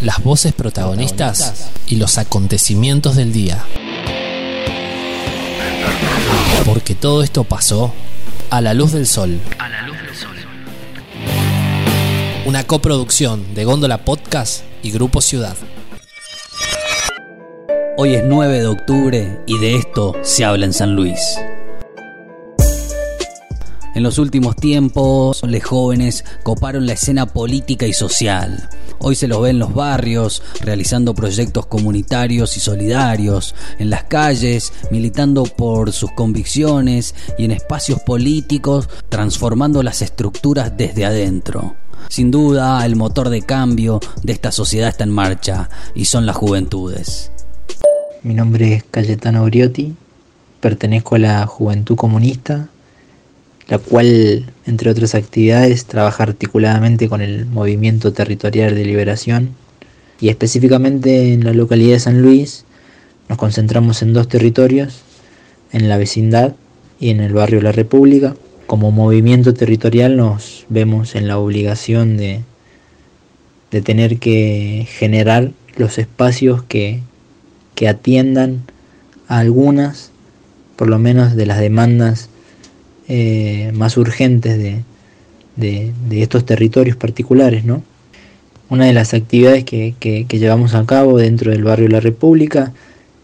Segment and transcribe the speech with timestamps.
[0.00, 3.64] las voces protagonistas y los acontecimientos del día.
[6.64, 7.92] Porque todo esto pasó
[8.50, 9.40] a la luz del sol.
[12.46, 15.56] Una coproducción de Góndola Podcast y Grupo Ciudad.
[17.96, 21.20] Hoy es 9 de octubre y de esto se habla en San Luis.
[23.94, 28.68] En los últimos tiempos, los jóvenes coparon la escena política y social.
[28.98, 34.72] Hoy se los ve en los barrios, realizando proyectos comunitarios y solidarios, en las calles,
[34.90, 41.74] militando por sus convicciones y en espacios políticos, transformando las estructuras desde adentro.
[42.08, 46.36] Sin duda, el motor de cambio de esta sociedad está en marcha y son las
[46.36, 47.30] juventudes.
[48.22, 49.94] Mi nombre es Cayetano Briotti,
[50.60, 52.68] pertenezco a la Juventud Comunista
[53.68, 59.50] la cual, entre otras actividades, trabaja articuladamente con el Movimiento Territorial de Liberación
[60.20, 62.64] y específicamente en la localidad de San Luis
[63.28, 65.02] nos concentramos en dos territorios,
[65.72, 66.54] en la vecindad
[66.98, 68.34] y en el barrio La República.
[68.66, 72.40] Como movimiento territorial nos vemos en la obligación de,
[73.70, 77.02] de tener que generar los espacios que,
[77.74, 78.62] que atiendan
[79.28, 80.10] a algunas,
[80.76, 82.27] por lo menos, de las demandas
[83.08, 84.58] eh, más urgentes
[85.56, 87.64] de, estos territorios particulares.
[87.64, 87.82] ¿no?
[88.68, 92.74] Una de las actividades que, llevamos a cabo dentro del barrio La República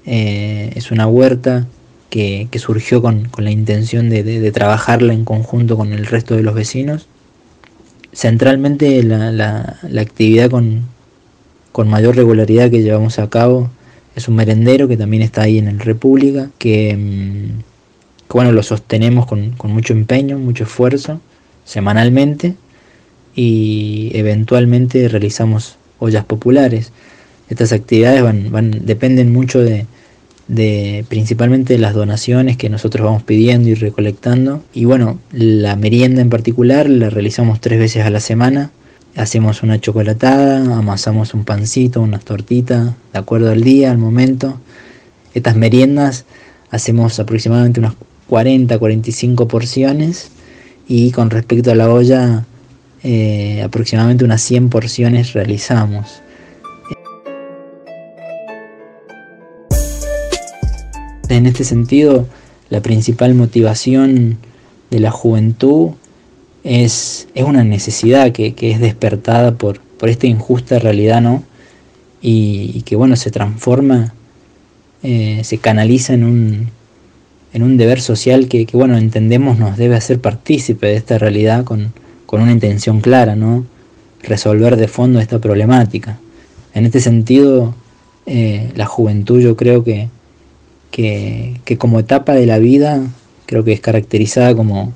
[0.07, 1.67] eh, es una huerta
[2.09, 7.07] que, surgió con, la intención de, trabajarla en conjunto con el resto de los vecinos.
[8.15, 10.87] Centralmente la, actividad con,
[11.73, 13.69] con mayor regularidad que llevamos a cabo
[14.17, 17.53] es un merendero que también está ahí en el República, que...
[18.35, 21.21] Bueno, lo sostenemos con, mucho empeño, mucho esfuerzo,
[21.65, 22.57] semanalmente,
[23.37, 26.91] y eventualmente realizamos ollas populares.
[27.49, 29.87] Estas actividades van, van, dependen mucho de,
[30.49, 34.65] de principalmente de las donaciones que nosotros vamos pidiendo y recolectando.
[34.73, 38.73] Y bueno, la merienda en particular la realizamos tres veces a la semana.
[39.15, 44.59] Hacemos una chocolatada, amasamos un pancito, unas tortitas, de acuerdo al día, al momento.
[45.35, 46.25] Estas meriendas
[46.73, 47.95] hacemos aproximadamente unas
[48.29, 50.31] 40, 45 porciones
[50.89, 52.45] y con respecto a la olla
[53.03, 56.23] eh, aproximadamente unas 100 porciones realizamos.
[61.29, 62.27] En este sentido,
[62.71, 64.39] la principal motivación
[64.91, 65.93] de la juventud
[66.65, 71.43] es, es una necesidad que, es despertada por, por, esta injusta realidad, ¿no?
[72.21, 74.15] Y, que bueno, se transforma,
[75.03, 76.71] eh, se canaliza en un,
[77.55, 81.95] en un deber social que, bueno, entendemos nos debe hacer partícipe de esta realidad con,
[82.33, 83.65] una intención clara, ¿no?
[84.21, 86.19] Resolver de fondo esta problemática.
[86.75, 87.77] En este sentido,
[88.27, 90.09] eh, la juventud yo creo que,
[90.91, 93.01] que, como etapa de la vida,
[93.47, 94.93] creo que es caracterizada como,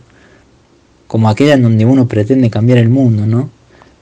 [1.07, 3.51] como aquella en donde uno pretende cambiar el mundo, ¿no?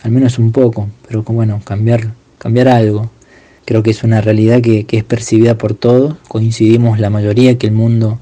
[0.02, 3.10] Al menos un poco, pero bueno, cambiar, cambiar algo.
[3.66, 7.66] Creo que es una realidad que, que es percibida por todos, coincidimos la mayoría que
[7.66, 8.18] el mundo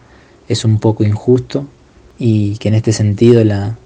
[0.48, 1.66] es un poco injusto
[2.18, 3.76] y que en este sentido la,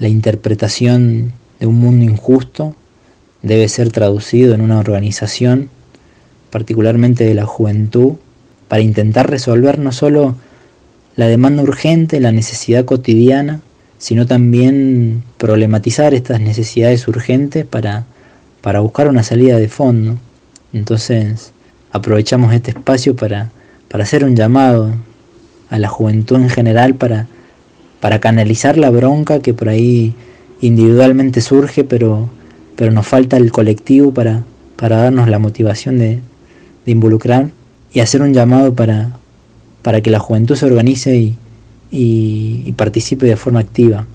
[0.00, 2.74] interpretación de un mundo injusto
[3.42, 5.70] debe ser traducido en una organización,
[6.50, 8.14] particularmente de la juventud,
[8.68, 10.36] para intentar resolver no solo
[11.16, 13.60] la demanda urgente, la necesidad cotidiana,
[13.98, 18.04] sino también problematizar estas necesidades urgentes para,
[18.60, 20.18] para buscar una salida de fondo.
[20.72, 21.52] Entonces
[21.92, 23.50] aprovechamos este espacio para,
[23.88, 24.92] para hacer un llamado
[25.70, 27.26] a la juventud en general para,
[28.00, 30.14] para canalizar la bronca que por ahí
[30.60, 32.28] individualmente surge, pero,
[32.76, 34.44] pero nos falta el colectivo para,
[34.76, 36.20] para darnos la motivación de,
[36.86, 37.48] involucrar
[37.94, 39.16] y hacer un llamado para,
[39.80, 41.34] para que la juventud se organice y,
[41.90, 44.06] y participe de forma activa.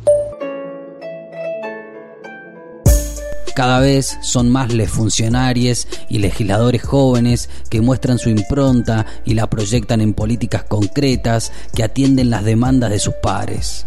[3.60, 9.50] Cada vez son más les funcionarios y legisladores jóvenes que muestran su impronta y la
[9.50, 13.86] proyectan en políticas concretas que atienden las demandas de sus pares.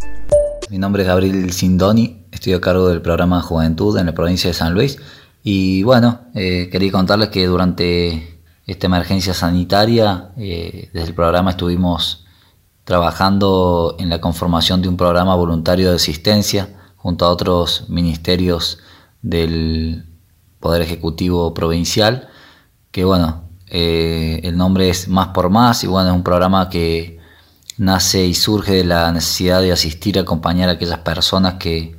[0.68, 4.52] Mi nombre es Gabriel Sindoni, estoy a cargo del programa Juventud en la provincia de
[4.52, 4.98] San Luis
[5.42, 12.26] y bueno, eh, quería contarles que durante esta emergencia sanitaria eh, desde el programa estuvimos
[12.84, 18.78] trabajando en la conformación de un programa voluntario de asistencia junto a otros ministerios
[19.22, 20.04] del
[20.60, 22.28] Poder Ejecutivo Provincial,
[22.90, 27.18] que bueno, eh, el nombre es Más por Más y bueno, es un programa que
[27.78, 31.96] nace y surge de la necesidad de asistir, acompañar a aquellas personas que,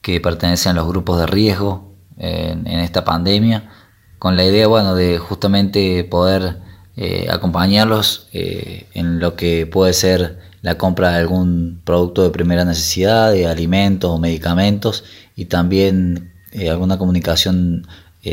[0.00, 3.70] que pertenecen a los grupos de riesgo en, esta pandemia,
[4.18, 6.58] con la idea, bueno, de justamente poder
[6.96, 12.64] eh, acompañarlos eh, en lo que puede ser la compra de algún producto de primera
[12.64, 15.04] necesidad, de alimentos o medicamentos,
[15.36, 17.86] y también eh, alguna comunicación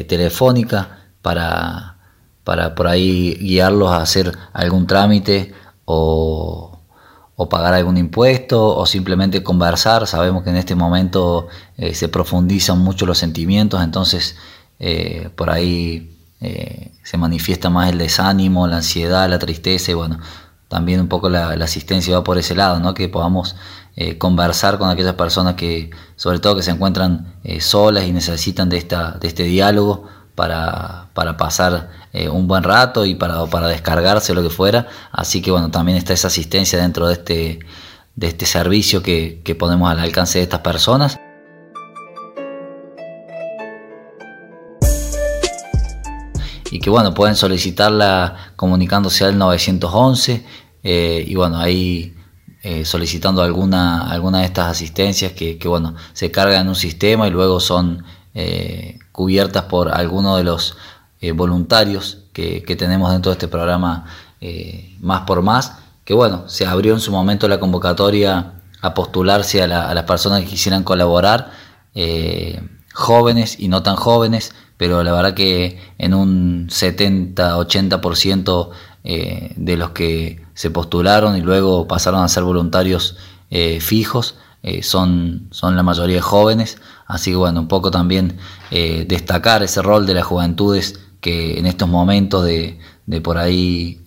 [0.07, 1.97] telefónica para,
[2.43, 5.51] para por ahí guiarlos a hacer algún trámite
[5.85, 6.79] o,
[7.35, 10.05] o pagar algún impuesto o simplemente conversar.
[10.05, 11.47] Sabemos que en este momento
[11.91, 14.35] se profundizan mucho los sentimientos, entonces
[14.79, 20.19] eh, por ahí eh, se manifiesta más el desánimo, la ansiedad, la tristeza y bueno,
[20.69, 22.93] también un poco la, asistencia va por ese lado, ¿no?
[22.93, 23.55] que podamos
[23.99, 28.77] eh, conversar con aquellas personas que sobre todo que se encuentran solas y necesitan de,
[28.77, 31.89] esta, de este diálogo para, para pasar
[32.31, 34.87] un buen rato y para, para descargarse lo que fuera.
[35.11, 37.59] Así que bueno, también está esa asistencia dentro de este,
[38.15, 41.19] de este servicio que, que ponemos al alcance de estas personas.
[46.71, 50.45] y que bueno, pueden solicitarla comunicándose al 911
[50.83, 52.15] eh, y bueno, ahí
[52.63, 57.31] eh, solicitando alguna, alguna de estas asistencias que, bueno, se cargan en un sistema y
[57.31, 58.03] luego son
[58.33, 60.77] eh, cubiertas por alguno de los
[61.33, 64.05] voluntarios que, tenemos dentro de este programa
[65.01, 65.73] Más por Más,
[66.05, 70.41] que bueno, se abrió en su momento la convocatoria a postularse a, a las personas
[70.41, 71.51] que quisieran colaborar,
[72.93, 78.69] jóvenes y no tan jóvenes, pero la verdad que en un 70-80%
[79.05, 83.15] eh, de los que se postularon y luego pasaron a ser voluntarios
[83.49, 88.37] eh, fijos eh, son, son la mayoría jóvenes, así que bueno, un poco también
[88.69, 94.03] destacar ese rol de las juventudes que en estos momentos de, de por ahí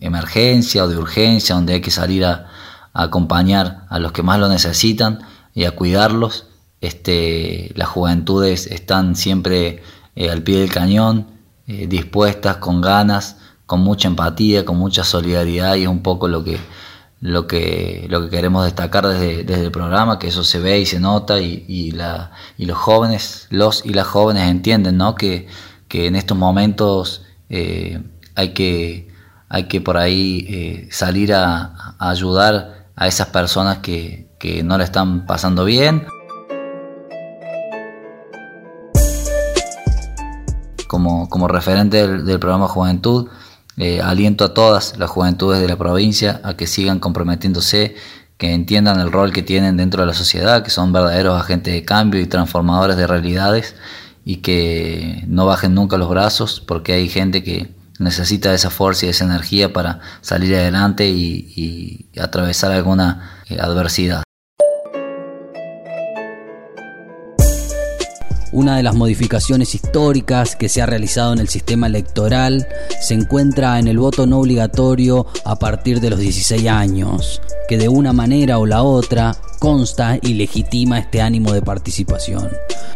[0.00, 2.50] emergencia o de urgencia, donde hay que salir a
[2.92, 5.20] acompañar a los que más lo necesitan
[5.54, 6.48] y a cuidarlos,
[6.82, 9.82] este, las juventudes están siempre
[10.30, 11.28] al pie del cañón,
[11.66, 16.58] dispuestas, con ganas, con mucha empatía, con mucha solidaridad y es un poco lo que,
[17.20, 21.00] lo que, lo que queremos destacar desde, el programa, que eso se ve y se
[21.00, 25.14] nota y, la, y los jóvenes, los y las jóvenes entienden ¿no?
[25.14, 25.48] que,
[25.88, 28.02] que en estos momentos eh,
[28.34, 29.08] hay, que,
[29.48, 35.26] hay que por ahí salir a, ayudar a esas personas que, que no la están
[35.26, 36.06] pasando bien.
[41.28, 43.28] como, referente del, programa Juventud.
[43.76, 47.96] Eh, aliento a todas las juventudes de la provincia a que sigan comprometiéndose,
[48.38, 51.84] que entiendan el rol que tienen dentro de la sociedad, que son verdaderos agentes de
[51.84, 53.74] cambio y transformadores de realidades
[54.24, 59.08] y que no bajen nunca los brazos porque hay gente que necesita esa fuerza y
[59.08, 64.22] esa energía para salir adelante y, atravesar alguna eh, adversidad.
[68.54, 72.68] Una de las modificaciones históricas que se ha realizado en el sistema electoral
[73.00, 77.88] se encuentra en el voto no obligatorio a partir de los 16 años, que de
[77.88, 82.48] una manera o la otra consta y legitima este ánimo de participación.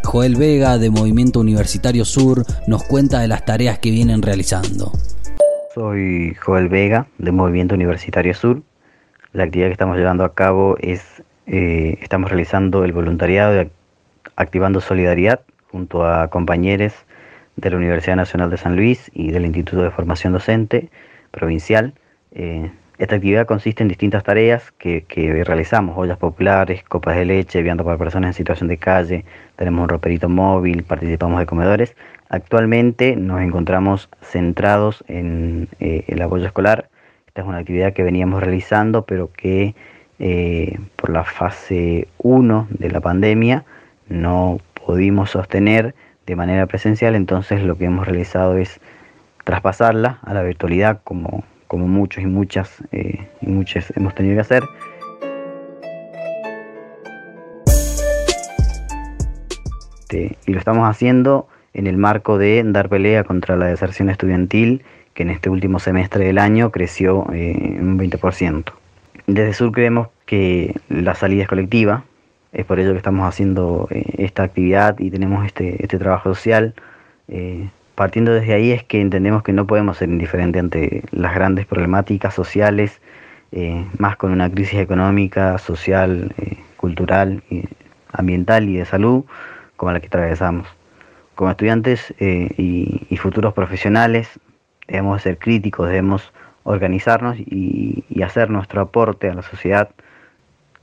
[0.04, 4.92] Joel Vega de Movimiento Universitario Sur nos cuenta de las tareas que vienen realizando.
[5.74, 8.62] Soy Joel Vega de Movimiento Universitario Sur.
[9.32, 11.02] La actividad que estamos llevando a cabo es,
[11.48, 13.60] eh, estamos realizando el voluntariado de
[14.38, 15.40] activando solidaridad
[15.70, 16.94] junto a compañeros
[17.56, 20.90] de la Universidad Nacional de San Luis y del Instituto de Formación Docente
[21.32, 21.92] Provincial.
[22.32, 25.04] Eh, esta actividad consiste en distintas tareas que,
[25.44, 29.24] realizamos, ollas populares, copas de leche, viando para personas en situación de calle,
[29.56, 31.96] tenemos un roperito móvil, participamos de comedores.
[32.28, 36.88] Actualmente nos encontramos centrados en eh, el apoyo escolar.
[37.26, 39.74] Esta es una actividad que veníamos realizando, pero que
[40.20, 43.64] eh, por la fase 1 de la pandemia
[44.08, 45.94] no pudimos sostener
[46.26, 48.80] de manera presencial, entonces lo que hemos realizado es
[49.44, 54.40] traspasarla a la virtualidad como, como muchos y muchas eh, y muchas hemos tenido que
[54.40, 54.64] hacer.
[60.10, 64.82] y lo estamos haciendo en el marco de dar pelea contra la deserción estudiantil,
[65.14, 68.72] que en este último semestre del año creció eh, un 20%.
[69.26, 72.04] Desde Sur creemos que la salida es colectiva,
[72.52, 76.74] es por ello que estamos haciendo eh, esta actividad y tenemos este, este trabajo social.
[77.28, 81.66] Eh, partiendo desde ahí es que entendemos que no podemos ser indiferentes ante las grandes
[81.66, 83.00] problemáticas sociales,
[83.52, 86.34] eh, más con una crisis económica, social,
[86.76, 87.42] cultural,
[88.12, 89.24] ambiental y de salud
[89.76, 90.68] como la que atravesamos.
[91.34, 94.28] Como estudiantes y, futuros profesionales
[94.86, 96.32] debemos ser críticos, debemos
[96.64, 99.90] organizarnos y hacer nuestro aporte a la sociedad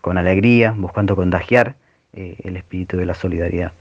[0.06, 1.74] con alegría, buscando contagiar
[2.14, 3.72] eh, el espíritu de la solidaridad.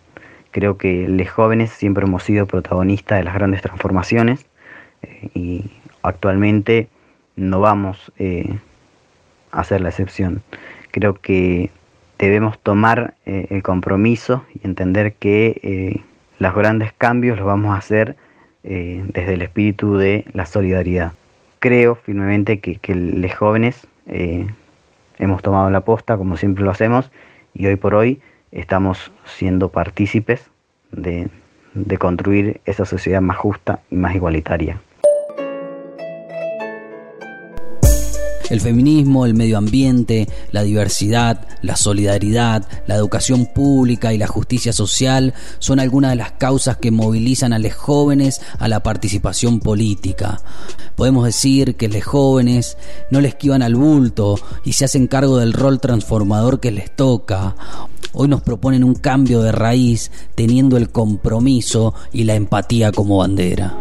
[0.53, 4.47] Creo que los jóvenes siempre hemos sido protagonistas de las grandes transformaciones
[5.03, 5.65] eh, y
[6.03, 6.89] actualmente
[7.37, 8.59] no vamos eh,
[9.53, 10.43] a hacer la excepción.
[10.93, 11.69] Creo que
[12.19, 16.01] debemos tomar el compromiso y entender que
[16.39, 18.17] los grandes cambios los vamos a hacer
[18.63, 21.13] desde el espíritu de la solidaridad.
[21.59, 23.87] Creo firmemente que los jóvenes
[25.19, 27.11] hemos tomado la posta como siempre lo hacemos
[27.55, 28.21] y hoy por hoy
[28.53, 30.51] estamos siendo partícipes
[30.93, 31.29] de,
[31.75, 34.81] de construir esa sociedad más justa y más igualitaria.
[38.55, 44.73] El feminismo, el medio ambiente, la diversidad, la solidaridad, la educación pública y la justicia
[44.73, 50.41] social son algunas de las causas que movilizan a los jóvenes a la participación política.
[50.95, 52.79] Podemos decir que los jóvenes
[53.11, 57.57] no les esquivan al bulto y se hacen cargo del rol transformador que les toca.
[58.13, 63.77] Hoy nos proponen un cambio de raíz teniendo el compromiso y la empatía como bandera.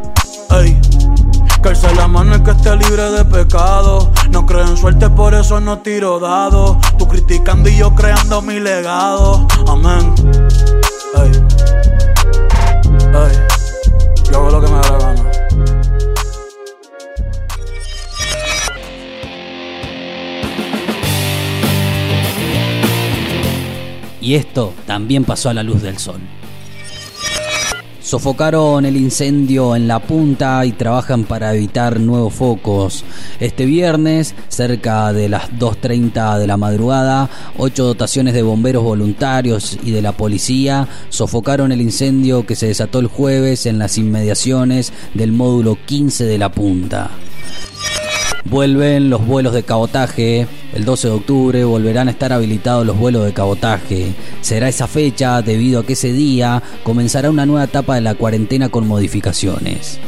[1.82, 4.12] Que la mano el que esté libre de pecado.
[4.30, 6.80] No creo en suerte, por eso no tiro dado.
[7.00, 9.48] Tú criticando y yo creando mi legado.
[9.68, 10.14] Amén.
[11.16, 11.32] Ey.
[13.16, 13.38] Ey.
[14.32, 15.32] Yo hago lo que me da la gana.
[24.22, 26.22] Y esto también pasó a la luz del sol.
[28.14, 33.04] Sofocaron el incendio en la punta y trabajan para evitar nuevos focos.
[33.40, 37.28] Este viernes, cerca de las 2.30 de la madrugada,
[37.58, 43.00] ocho dotaciones de bomberos voluntarios y de la policía sofocaron el incendio que se desató
[43.00, 47.10] el jueves en las inmediaciones del módulo 15 de la punta.
[48.46, 50.48] Vuelven los vuelos de cabotaje.
[50.74, 54.14] El 12 de octubre volverán a estar habilitados los vuelos de cabotaje.
[54.42, 58.70] Será esa fecha debido a que ese día comenzará una nueva etapa de la cuarentena
[58.70, 60.00] con modificaciones.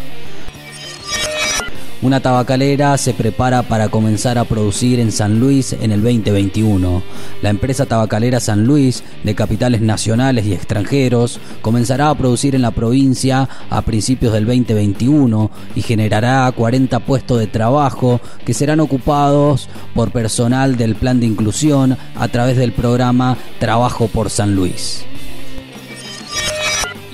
[2.06, 7.02] Una tabacalera se prepara para comenzar a producir en San Luis en el 2021.
[7.42, 12.70] La empresa tabacalera San Luis, de capitales nacionales y extranjeros, comenzará a producir en la
[12.70, 20.12] provincia a principios del 2021 y generará 40 puestos de trabajo que serán ocupados por
[20.12, 25.04] personal del plan de inclusión a través del programa Trabajo por San Luis.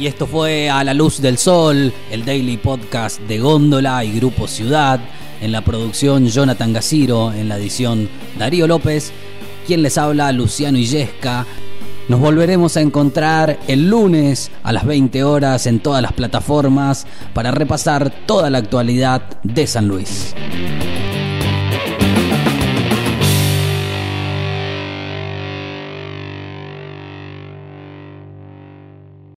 [0.02, 4.48] Y esto fue A la Luz del Sol, el daily podcast de Góndola y Grupo
[4.48, 5.00] Ciudad.
[5.42, 9.12] En la producción Jonathan Gaciro, en la edición Darío López.
[9.68, 11.46] Quien les habla, Luciano Illesca.
[12.08, 17.06] Nos volveremos a encontrar el lunes a las 20 horas en todas las plataformas
[17.36, 20.34] para repasar toda la actualidad de San Luis.